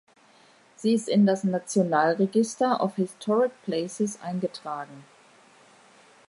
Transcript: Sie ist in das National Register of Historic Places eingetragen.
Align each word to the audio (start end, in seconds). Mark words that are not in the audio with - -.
Sie 0.77 0.93
ist 0.95 1.07
in 1.07 1.27
das 1.27 1.43
National 1.43 2.13
Register 2.13 2.81
of 2.81 2.95
Historic 2.95 3.51
Places 3.65 4.19
eingetragen. 4.23 5.03